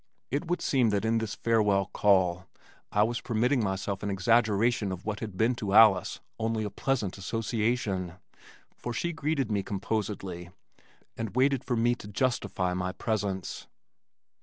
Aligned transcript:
It 0.31 0.47
would 0.47 0.63
seem 0.63 0.89
that 0.89 1.05
in 1.05 1.19
this 1.19 1.35
farewell 1.35 1.85
call 1.93 2.47
I 2.91 3.03
was 3.03 3.21
permitting 3.21 3.63
myself 3.63 4.01
an 4.01 4.09
exaggeration 4.09 4.91
of 4.91 5.05
what 5.05 5.19
had 5.19 5.37
been 5.37 5.53
to 5.57 5.73
Alice 5.73 6.21
only 6.39 6.63
a 6.63 6.71
pleasant 6.71 7.19
association, 7.19 8.13
for 8.75 8.93
she 8.93 9.13
greeted 9.13 9.51
me 9.51 9.61
composedly 9.61 10.49
and 11.15 11.35
waited 11.35 11.63
for 11.63 11.75
me 11.75 11.93
to 11.93 12.07
justify 12.07 12.73
my 12.73 12.93
presence. 12.93 13.67